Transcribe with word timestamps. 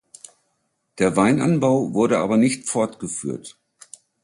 Der 0.97 1.15
Weinanbau 1.15 1.93
wurde 1.93 2.17
aber 2.17 2.35
nicht 2.35 2.67
fortgeführt. 2.67 3.59